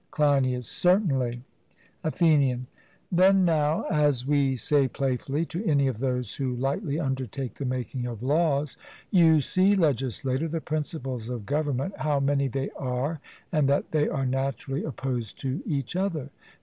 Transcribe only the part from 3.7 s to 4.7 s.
as we